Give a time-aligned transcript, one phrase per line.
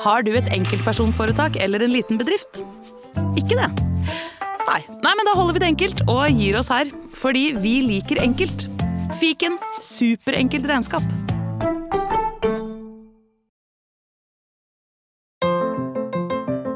[0.00, 2.62] Har du et enkeltpersonforetak eller en liten bedrift?
[3.36, 3.68] Ikke det?
[4.64, 4.80] Nei.
[5.04, 6.88] Nei, men da holder vi det enkelt og gir oss her.
[7.20, 8.64] Fordi vi liker enkelt.
[9.20, 11.04] Fiken superenkelt regnskap.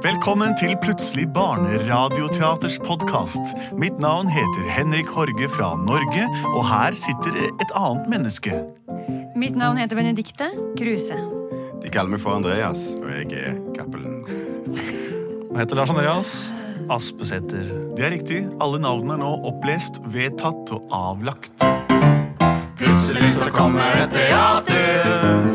[0.04, 3.54] Velkommen til Plutselig barneradioteaters podkast.
[3.80, 8.60] Mitt navn heter Henrik Horge fra Norge, og her sitter et annet menneske.
[9.32, 11.43] Mitt navn heter Benedikte Kruse.
[11.84, 14.22] De kaller meg for Andreas, og jeg er Cappelen.
[14.72, 16.30] Jeg heter Lars Andreas
[16.90, 17.68] Aspesæter.
[17.96, 18.38] Det er riktig.
[18.64, 21.52] Alle navnene er nå opplest, vedtatt og avlagt.
[22.80, 25.04] Plutselig så kommer et teater.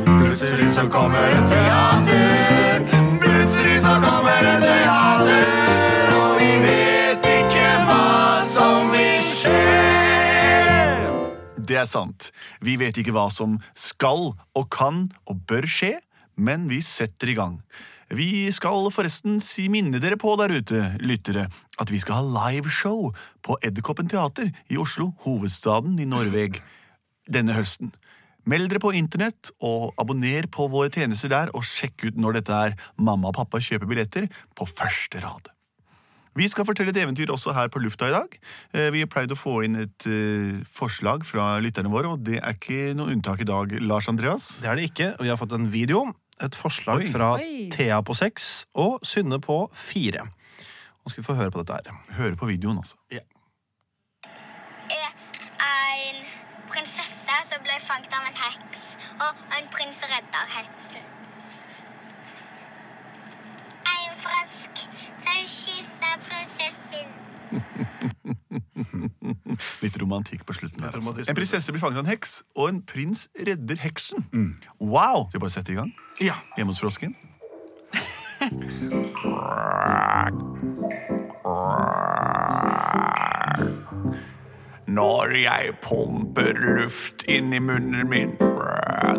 [0.05, 2.85] Plutselig så kommer et teater.
[3.23, 5.49] Plutselig så kommer et teater.
[6.13, 9.63] Og vi vet ikke hva som vil skje.
[11.57, 12.29] Det er sant.
[12.61, 15.97] Vi vet ikke hva som skal og kan og bør skje,
[16.39, 17.59] men vi setter i gang.
[18.09, 21.45] Vi skal forresten si minne dere på der ute, lyttere,
[21.77, 23.11] at vi skal ha liveshow
[23.45, 26.57] på Edderkoppen teater i Oslo, hovedstaden i Norveg,
[27.29, 27.91] denne høsten.
[28.49, 32.59] Meld dere på internett og abonner på våre tjenester der, og sjekk ut når dette
[32.69, 35.51] er Mamma og pappa kjøper billetter på første rad.
[36.39, 38.35] Vi skal fortelle et eventyr også her på lufta i dag.
[38.73, 42.39] Eh, Vi har pleid å få inn et eh, forslag fra lytterne våre, og det
[42.39, 44.61] er ikke noe unntak i dag, Lars Andreas.
[44.63, 46.07] Det er det ikke, og vi har fått en video.
[46.43, 47.11] Et forslag Oi.
[47.11, 47.69] fra Oi.
[47.73, 50.29] Thea på seks og Synne på fire.
[51.03, 51.99] Nå skal vi få høre på dette her.
[52.19, 52.95] Høre på videoen, altså.
[55.59, 56.19] er en
[56.71, 58.83] prinsesse som ble fanget av en heks,
[59.25, 61.05] og en prins redder heksen.
[63.95, 64.83] En fransk
[65.23, 67.87] som kysser prinsessen.
[69.89, 70.83] Litt romantikk på slutten.
[70.85, 70.93] her.
[70.93, 71.25] Altså.
[71.25, 74.27] En prinsesse blir fanget av en heks, og en prins redder heksen.
[74.77, 75.25] Wow!
[75.31, 75.89] Skal vi bare sette i gang?
[76.21, 76.37] Ja.
[76.57, 77.17] Hjemme hos frosken?
[84.89, 88.31] Når jeg pumper luft inn i munnen min,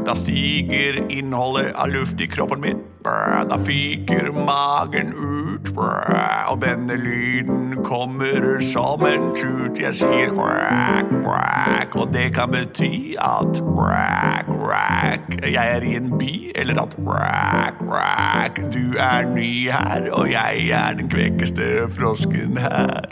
[0.02, 2.80] da stiger innholdet av luft i kroppen min.
[3.04, 9.78] Da fyker magen ut, og denne lyden kommer som en tut.
[9.78, 16.10] Jeg sier quack, quack, og det kan bety at quack, quack, jeg er i en
[16.18, 22.58] by, eller at quack, quack, du er ny her, og jeg er den kvekkeste frosken
[22.58, 23.06] her.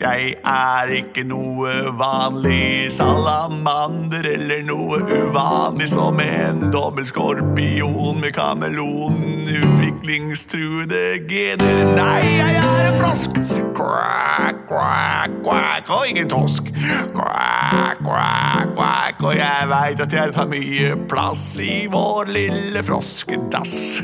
[0.00, 11.04] Jeg er ikke noe vanlig salamander eller noe uvanlig som en dobbeltskorpion med kameleon, utviklingstruede
[11.30, 11.84] gener.
[11.94, 13.38] Nei, jeg er en frosk!
[13.74, 16.72] Quack, quack, quack, og ingen tosk.
[17.14, 24.02] Quack, quack, quack, og jeg veit at jeg tar mye plass i vår lille froskedass.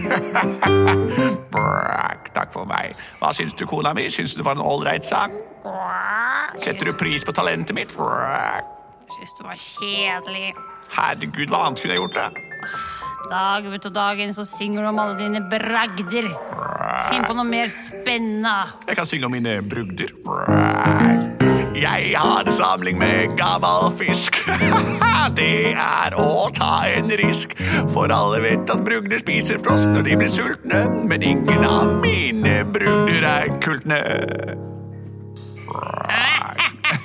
[1.50, 2.98] Quack, takk for meg.
[3.20, 4.08] Hva syns du, kona mi?
[4.12, 5.34] Syns du det var en ålreit sang?
[6.60, 7.92] Setter du pris på talentet mitt?
[9.10, 10.54] Syns det var kjedelig.
[10.90, 12.18] Herregud, hva annet kunne jeg gjort?
[12.18, 12.30] da?
[13.30, 16.30] Dag ut og dag inn så synger du om alle dine bragder.
[17.10, 18.56] Finn på noe mer spennende.
[18.88, 20.16] Jeg kan synge om mine brugder.
[21.80, 24.36] Jeg har en samling med gammel fisk.
[25.38, 27.54] Det er å ta en risk.
[27.94, 30.80] For alle vet at brugder spiser frosk når de blir sultne.
[31.08, 34.00] Men ingen av mine brugder er kultne.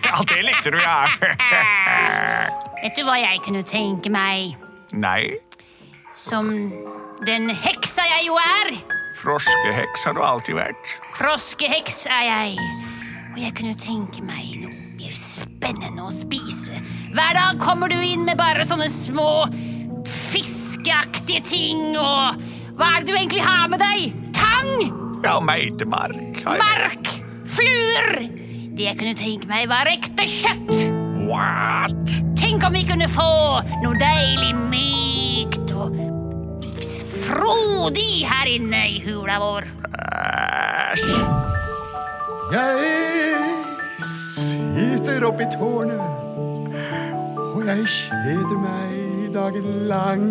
[0.06, 1.06] Ja, det likte du, ja.
[2.82, 4.56] Vet du hva jeg kunne tenke meg?
[4.96, 5.36] Nei,
[6.16, 6.50] Som
[7.28, 8.72] den heksa jeg jo er.
[9.20, 10.94] froskeheks har du alltid vært.
[11.20, 12.58] Froskeheks er jeg.
[13.36, 16.78] Og jeg kunne tenke meg noe mer spennende å spise.
[17.12, 19.44] Hver dag kommer du inn med bare sånne små
[20.08, 22.40] fiskeaktige ting og
[22.80, 24.16] Hva er det du egentlig har med deg?
[24.36, 24.72] Tang?
[25.24, 26.40] Ja, meitemark.
[26.48, 27.12] Mark?
[27.58, 28.24] Fluer?
[28.76, 30.74] Det jeg kunne tenke meg, var ekte kjøtt.
[31.28, 32.16] What?
[32.40, 33.30] Tenk om vi kunne få
[33.84, 35.96] noe deilig mykt og
[37.28, 39.68] frodig her inne i hula vår.
[40.00, 41.10] Æsj.
[42.56, 43.05] Jeg
[45.16, 46.02] sitter opp i tårnet,
[47.56, 50.26] og jeg kjeder meg dagen lang.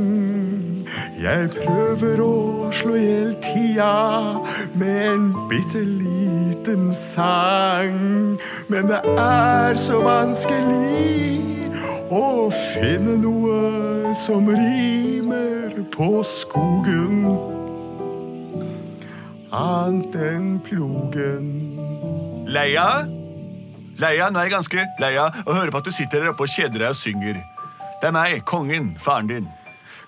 [1.16, 4.42] Jeg prøver å slå i hjel tida
[4.76, 8.36] med en bitte liten sang.
[8.69, 11.72] Men det er så vanskelig
[12.12, 17.25] å finne noe som rimer på skogen.
[19.48, 21.52] Annet enn plogen.
[22.44, 23.24] Leia?
[24.02, 26.46] Leia, nå er jeg ganske leia og å høre på at du sitter der oppe
[26.46, 27.43] og kjeder deg og synger.
[28.00, 29.46] Det er meg, kongen, faren din.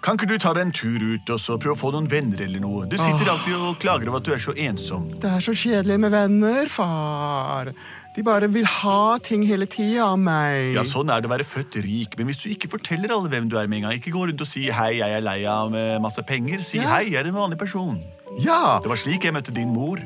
[0.05, 2.43] Kan ikke du ta deg en tur ut og så prøve å få noen venner
[2.45, 2.85] eller noe?
[2.87, 5.07] Du sitter alltid og klager over at du er så ensom.
[5.23, 7.73] Det er så kjedelig med venner, far.
[8.15, 10.77] De bare vil ha ting hele tida av meg.
[10.77, 13.49] Ja, Sånn er det å være født rik, men hvis du ikke forteller alle hvem
[13.51, 15.75] du er med en gang, ikke gå rundt og si 'hei, jeg er lei av
[16.01, 16.87] masse penger', si Ja.
[16.93, 17.99] 'hei, jeg er en vanlig person'.
[18.39, 18.79] Ja!
[18.83, 19.99] Det var slik jeg møtte din mor.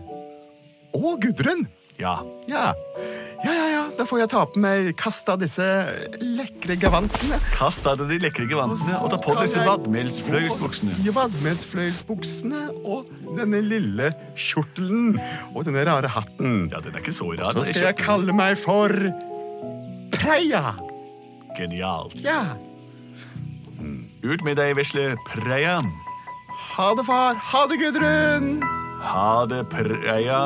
[0.94, 1.66] Å, Gudrun!
[1.98, 2.18] Ja.
[2.48, 2.72] Ja.
[3.44, 3.80] ja, ja, ja.
[3.98, 5.64] Da får jeg ta på meg kasta disse
[6.22, 7.36] lekre gavantene.
[7.56, 10.94] Kast av deg de lekre gevantene og ta på disse jeg- vadmelsfløyelsbuksene.
[11.04, 15.18] Ja, Vadmelsfløyelsbuksene og denne lille kjortelen
[15.54, 16.70] og denne rare hatten.
[16.72, 17.50] Ja, den er ikke så rar.
[17.52, 18.88] Og Så skal jeg kalle meg for
[20.16, 20.74] Preia.
[21.58, 22.16] Genialt.
[22.24, 22.42] Ja.
[24.22, 25.78] Ut med deg, vesle Preia.
[26.76, 27.34] Ha det, far.
[27.34, 28.60] Ha det, Gudrun.
[29.00, 30.42] Ha det, Preia.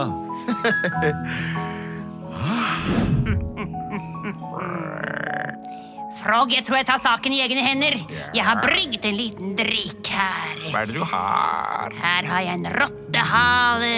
[6.24, 7.94] Frog, jeg tror jeg tar saken i egne hender.
[8.32, 10.54] Jeg har brygget en liten drikk her.
[10.70, 11.88] Hva er det du har?
[12.00, 13.94] Her har jeg en rottehale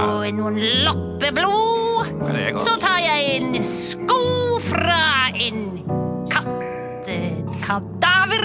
[0.00, 0.56] og noen
[0.86, 2.04] loppeblod.
[2.58, 4.22] Så tar jeg en sko
[4.64, 5.04] fra
[5.36, 5.58] en
[6.32, 8.44] kattekadaver.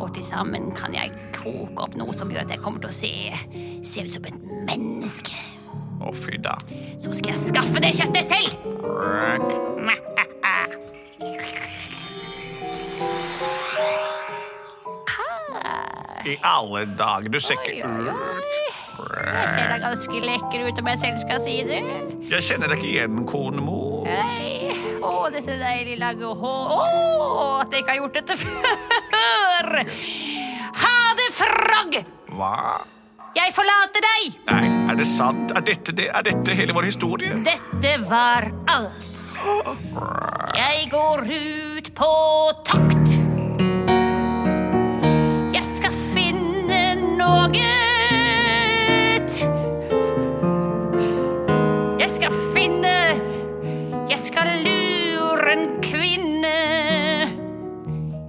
[0.00, 2.98] Og til sammen kan jeg koke opp noe som gjør at jeg kommer til å
[3.02, 3.12] se,
[3.84, 4.38] se ut som et
[4.70, 5.34] menneske.
[6.00, 6.56] Å, fy da.
[7.00, 9.60] Så skal jeg skaffe det kjøttet selv.
[16.26, 18.58] I alle dager, du ser ikke ut.
[19.10, 21.80] Jeg ser da ganske lekker ut, om jeg selv skal si det.
[22.30, 24.04] Jeg kjenner deg ikke igjen, konemor.
[24.08, 24.74] Hei.
[25.00, 26.74] Å, dette deilige lange hår.
[26.76, 29.70] Å, at jeg ikke har gjort dette før.
[30.82, 31.98] Ha det, Frog!
[32.36, 32.54] Hva?
[33.36, 34.38] Jeg forlater deg.
[34.48, 35.52] Nei, er det sant?
[35.56, 36.08] Er dette, det?
[36.10, 37.36] Er dette hele vår historie?
[37.46, 39.20] Dette var alt.
[40.56, 42.10] Jeg går ut på
[42.66, 43.14] tokt.
[45.54, 46.82] Jeg skal finne
[47.20, 47.66] noe.
[52.00, 52.96] Jeg skal finne
[54.10, 56.56] Jeg skal lure en kvinne.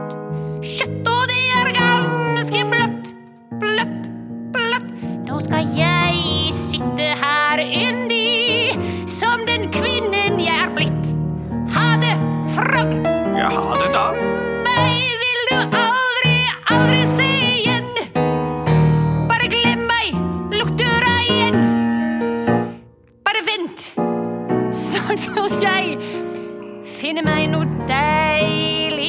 [27.19, 29.07] finne meg noe deilig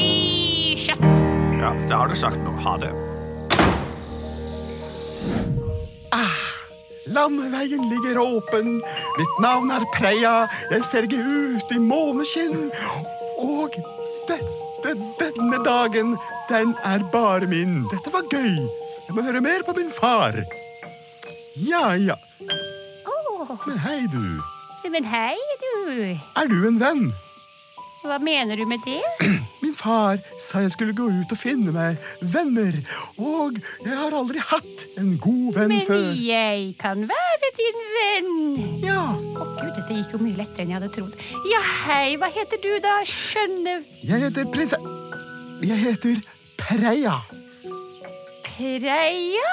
[0.83, 1.21] kjøtt.
[1.61, 2.59] Ja, det har du sagt noe.
[2.65, 2.91] Ha det.
[7.11, 8.77] Landeveien ligger åpen.
[9.19, 10.47] Mitt navn er Preia.
[10.71, 12.69] Jeg serger ut i måneskinn.
[13.43, 13.75] Og
[14.29, 16.15] dette, denne dagen,
[16.51, 17.83] den er bare min.
[17.91, 18.63] Dette var gøy.
[19.09, 20.39] Jeg må høre mer på min far.
[21.59, 22.19] Ja, ja.
[23.67, 24.23] Men hei, du.
[24.91, 25.35] Men hei,
[25.67, 26.15] du.
[26.39, 27.11] Er du en venn?
[28.01, 29.01] Hva mener du med det?
[29.63, 31.99] Min far sa jeg skulle gå ut og finne meg
[32.33, 32.79] venner.
[33.21, 36.07] Og jeg har aldri hatt en god venn Men før.
[36.17, 38.33] jeg kan være din venn.
[38.87, 39.03] Ja,
[39.37, 41.21] Å gud, dette gikk jo mye lettere enn jeg hadde trodd.
[41.53, 44.81] Ja, hei, hva heter du da, skjønne jeg heter prinse...
[45.61, 46.23] Jeg heter
[46.61, 47.19] Preia.
[48.47, 49.51] Preia?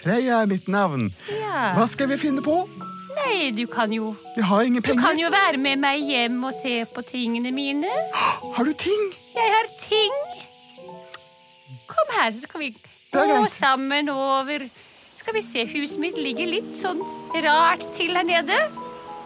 [0.00, 1.08] Preia er mitt navn.
[1.30, 1.72] Ja.
[1.76, 2.54] Hva skal vi finne på?
[3.30, 6.54] Nei, du kan jo Jeg har ingen Du kan jo være med meg hjem og
[6.56, 7.90] se på tingene mine.
[8.56, 9.02] Har du ting?
[9.34, 10.16] Jeg har ting.
[11.90, 12.70] Kom her, så skal vi
[13.14, 14.66] gå sammen over
[15.16, 17.02] Skal vi se, huset mitt ligger litt sånn
[17.44, 18.56] rart til her nede.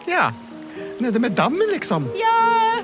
[0.09, 0.29] Ja.
[0.99, 2.05] Nede med dammen, liksom.
[2.19, 2.81] Ja,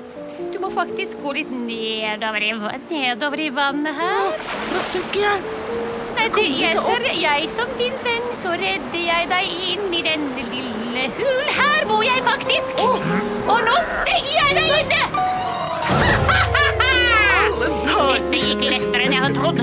[0.50, 2.54] du må faktisk gå litt nedover i,
[2.88, 4.32] nedover i vannet her.
[4.72, 5.44] Nå synker jeg.
[6.16, 10.48] Nei, du, jeg, skal, jeg som din venn, så redder jeg deg inn i denne
[10.48, 10.81] lille
[11.18, 11.46] hul.
[11.58, 12.82] Her bor jeg faktisk!
[12.82, 15.02] Og nå stenger jeg deg inne!
[17.92, 19.60] Dette gikk lettere enn jeg hadde trodd.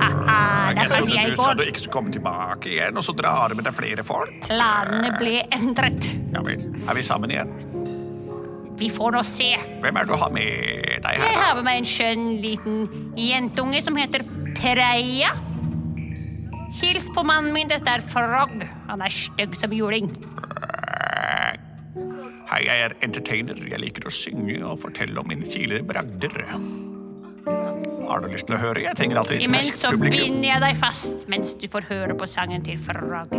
[0.00, 1.58] Da kan jeg du sa gå.
[1.58, 4.32] du ikke skulle komme tilbake igjen, og så drar du med deg flere folk.
[4.46, 6.10] Planene ble endret.
[6.34, 7.50] Ja vel, er vi sammen igjen?
[8.80, 9.50] Vi får nå se.
[9.82, 10.48] Hvem er det du har med
[11.04, 11.26] deg her?
[11.26, 12.78] Jeg har med meg en skjønn liten
[13.18, 14.24] jentunge som heter
[14.56, 15.34] Preia.
[16.70, 18.52] Hils på mannen min, dette er Frog.
[18.88, 20.10] Han er stygg som juling.
[22.50, 23.58] Hei, jeg er entertainer.
[23.70, 26.34] Jeg liker å synge og fortelle om mine tidligere bragder.
[28.10, 28.82] Har du lyst til å høre?
[28.82, 32.16] Jeg trenger alltid litt Imens ferskt så binder jeg deg fast mens du får høre
[32.18, 33.30] på sangen til Frog.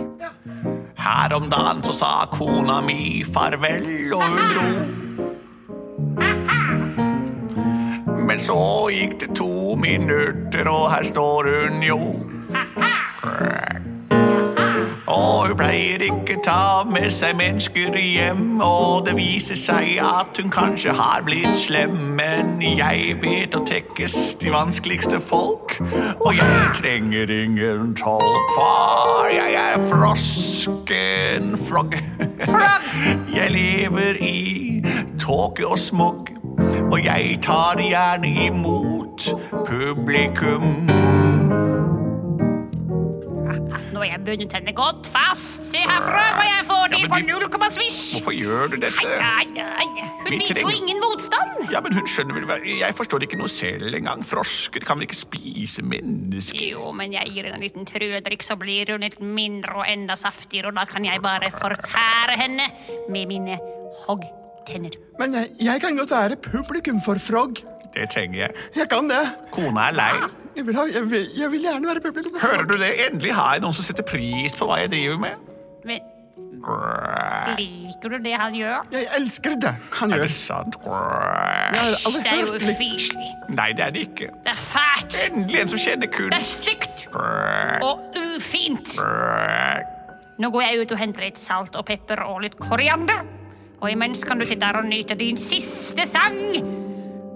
[1.01, 4.67] Her om dagen så sa kona mi farvel, og hun dro.
[8.21, 8.61] Men så
[8.95, 11.99] gikk det to minutter, og her står hun jo.
[15.51, 20.93] Hun pleier ikke ta med seg mennesker hjem, og det viser seg at hun kanskje
[20.95, 25.75] har blitt slem, men jeg vet å tekkes de vanskeligste folk,
[26.23, 31.99] og jeg trenger ingen tolk, for jeg er frosken frog.
[33.31, 34.81] Jeg lever i
[35.19, 36.31] tåke og smog,
[36.91, 39.31] og jeg tar gjerne imot
[39.67, 41.30] publikum.
[43.91, 45.65] Nå har jeg bundet henne godt fast.
[45.67, 47.99] Se herfra hva jeg får til Ja, på null komma svisj.
[48.17, 49.01] Hvorfor gjør du dette?
[49.01, 49.17] dette?
[49.19, 50.07] ai, ai.
[50.21, 51.71] Hun Vi viser jo ingen motstand.
[51.73, 54.23] Ja, men hun skjønner vel Jeg forstår ikke noe selv engang.
[54.27, 56.61] Frosker kan vel ikke spise mennesker?
[56.71, 60.15] Jo, men jeg gir henne en liten trødrikk, så blir hun litt mindre og enda
[60.19, 62.69] saftigere, og da kan jeg bare fortære henne
[63.09, 63.57] med mine
[64.05, 64.95] hoggtenner.
[65.19, 67.59] Men jeg, jeg kan godt være publikum for Frog.
[67.91, 68.55] Det trenger jeg.
[68.75, 69.23] Jeg kan det.
[69.51, 70.13] Kona er lei.
[70.55, 72.89] Jeg vil, ha, jeg vil, jeg vil gjerne være publikum Hører du det?
[73.07, 75.47] Endelig har jeg noen som setter pris på hva jeg driver med.
[75.87, 78.83] Men liker du det han gjør?
[78.93, 80.27] Jeg elsker det han Er gjør.
[80.27, 80.75] det sant?
[80.83, 83.31] Det er jo ufyselig.
[83.55, 84.27] Nei, det er det ikke.
[84.45, 85.17] Det er fælt.
[85.31, 86.35] Endelig en som kjenner kunst.
[86.35, 87.07] Det er stygt
[87.81, 88.93] og ufint.
[90.41, 93.23] Nå går jeg ut og henter litt salt og pepper og litt koriander.
[93.81, 96.37] Og imens kan du sitte her og nyte din siste sang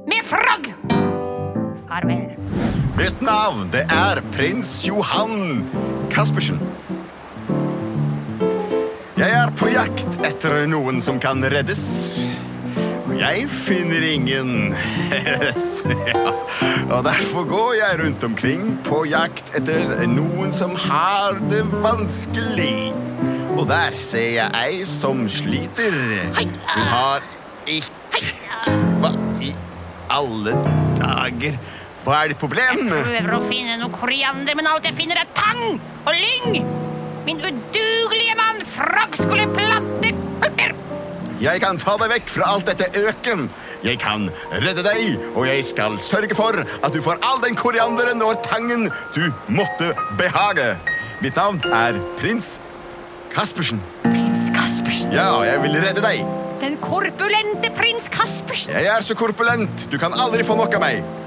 [0.05, 0.69] med Frog.
[1.89, 2.75] Farvel.
[2.96, 5.66] Mitt navn det er prins Johan
[6.14, 6.62] Kaspersen.
[9.20, 11.82] Jeg er på jakt etter noen som kan reddes.
[13.04, 14.72] Og jeg finner ingen.
[15.12, 16.24] ja.
[16.96, 22.94] Og derfor går jeg rundt omkring på jakt etter noen som har det vanskelig.
[23.58, 25.96] Og der ser jeg ei som sliter.
[26.40, 27.28] Hun har
[27.68, 28.24] ikke
[29.02, 29.12] Hva
[29.44, 29.52] i
[30.12, 30.56] alle
[30.96, 31.60] dager?
[32.05, 32.83] Hva er ditt problem?
[32.85, 36.59] Jeg Prøver å finne noe koriander, men alt jeg finner er tang og lyng.
[37.25, 40.12] Min udugelige mann Frog skulle plante
[40.45, 40.75] urter.
[41.41, 43.47] Jeg kan ta deg vekk fra alt dette øken.
[43.83, 48.21] Jeg kan redde deg, og jeg skal sørge for at du får all den korianderen
[48.24, 50.75] og tangen du måtte behage.
[51.25, 52.59] Mitt navn er prins
[53.33, 53.81] Kaspersen.
[54.05, 55.12] Prins Kaspersen.
[55.15, 56.21] Ja, jeg vil redde deg.
[56.62, 58.77] Den korpulente prins Kaspersen.
[58.77, 59.89] Jeg er så korpulent.
[59.89, 61.25] Du kan aldri få nok av meg.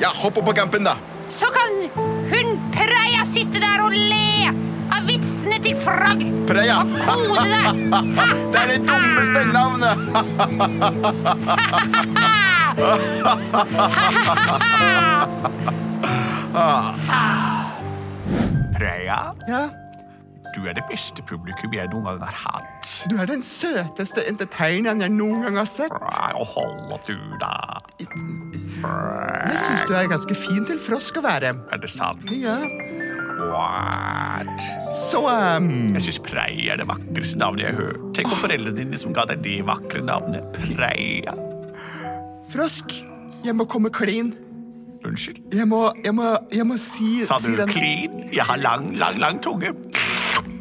[0.00, 0.96] Ja, hopp opp på campen, da.
[1.28, 1.90] Så kan
[2.30, 4.48] hun Preia sitte der og le
[4.90, 6.24] av vitsene til Frog.
[6.48, 6.80] Preia.
[6.80, 7.76] Og kose deg.
[8.52, 9.98] Det er det dummeste navnet.
[18.80, 19.34] Preia?
[19.46, 19.68] Ja,
[20.56, 22.88] du er det beste publikum jeg noen gang har hatt.
[23.10, 25.94] du er den søteste entertaineren jeg noen gang har sett.
[25.94, 27.78] Og hold opp, du, da.
[28.00, 31.54] Jeg syns du er ganske fin til frosk å være.
[31.70, 32.26] Er det sant?
[32.34, 32.58] Ja,
[33.40, 34.48] What?
[35.08, 38.02] så um, Jeg syns Prei er det vakreste navnet jeg har hørt.
[38.16, 40.60] Tenk på foreldrene dine som ga deg det vakre navnet.
[40.74, 41.32] Preia.
[42.52, 42.92] Frosk,
[43.46, 44.34] jeg må komme clean.
[45.06, 45.40] Unnskyld.
[45.56, 48.26] Jeg må, jeg må, jeg må si Sa du clean?
[48.28, 49.72] Jeg har lang, lang, lang tunge.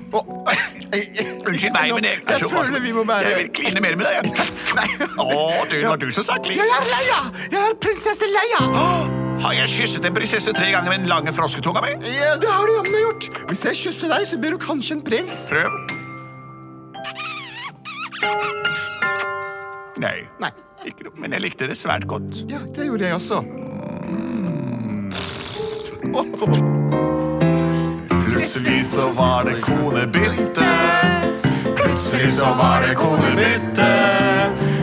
[0.09, 4.05] Jeg- Unnskyld meg, men jeg, Jeg føler vi må være Jeg vil kline mer med
[4.09, 4.29] deg.
[4.75, 4.87] Nei.
[5.21, 6.57] Å, det var du som sa klin.
[6.57, 7.19] Jeg er Leia!
[7.53, 8.61] Jeg er prinsesse Leia!
[9.39, 11.93] Har jeg kysset en prinsesse tre ganger med den lange frosketunga mi?
[12.17, 13.29] Ja, det har du jammen gjort.
[13.51, 15.47] Hvis jeg kysser deg, så blir du kanskje en prins.
[15.47, 15.69] Prøv.
[20.03, 20.17] Nei.
[20.43, 20.51] Nei.
[20.87, 22.43] Ikke noe, men jeg likte det svært godt.
[22.51, 23.43] Ja, det gjorde jeg også.
[28.49, 30.69] Plutselig så var det konebytte.
[31.75, 33.89] Plutselig så var det konebytte.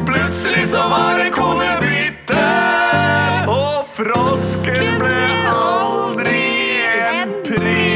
[0.06, 2.46] Plutselig så var det konebytte.
[3.50, 5.18] Og frosken ble
[5.50, 6.46] aldri
[7.11, 7.90] en prins.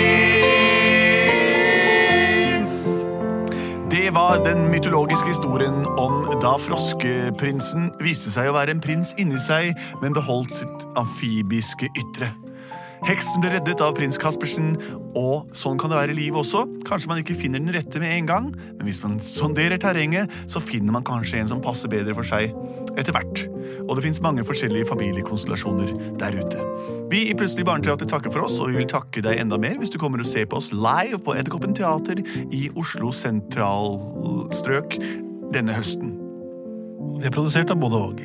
[3.95, 9.39] Det var den mytologiske historien om da froskeprinsen viste seg å være en prins inni
[9.39, 9.71] seg,
[10.03, 12.50] men beholdt sitt amfibiske ytre.
[13.09, 14.75] Heksen ble reddet av prins Kaspersen,
[15.17, 16.67] og sånn kan det være i livet også.
[16.89, 20.61] Kanskje man ikke finner den rette med en gang, men hvis man sonderer terrenget, så
[20.61, 22.53] finner man kanskje en som passer bedre for seg
[23.01, 23.47] etter hvert.
[23.87, 26.67] Og det fins mange forskjellige familiekonstellasjoner der ute.
[27.11, 29.95] Vi i Plutselig barneteater takker for oss, og vi vil takke deg enda mer hvis
[29.95, 32.21] du kommer og ser på oss live på Edderkoppen teater
[32.53, 35.01] i Oslo sentralstrøk
[35.57, 36.19] denne høsten.
[37.17, 38.25] Vi er produsert av både og.